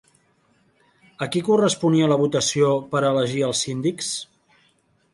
[1.25, 4.13] A qui corresponia la votació per a elegir els síndics?